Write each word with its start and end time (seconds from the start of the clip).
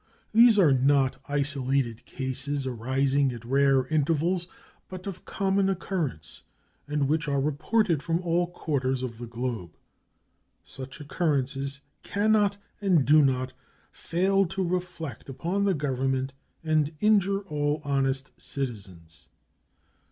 These 0.31 0.57
are 0.57 0.71
not 0.73 1.21
isolated 1.27 2.05
cases, 2.05 2.65
arising 2.65 3.31
at 3.33 3.45
rare 3.45 3.85
intervals, 3.85 4.47
but 4.89 5.05
of 5.05 5.25
common 5.25 5.69
occurrence, 5.69 6.41
and 6.87 7.07
which 7.07 7.27
are 7.27 7.39
reported 7.39 8.01
from 8.01 8.19
all 8.23 8.47
quarters 8.47 9.03
of 9.03 9.19
the 9.19 9.27
globe. 9.27 9.77
Such 10.63 11.01
occurrences 11.01 11.81
can 12.01 12.31
not, 12.31 12.57
and 12.81 13.05
do 13.05 13.21
not, 13.21 13.53
fail 13.91 14.47
to 14.47 14.67
reflect 14.67 15.29
upon 15.29 15.65
the 15.65 15.75
Government 15.75 16.33
and 16.63 16.95
injure 16.99 17.41
all 17.41 17.79
honest 17.85 18.31
citizens. 18.41 19.27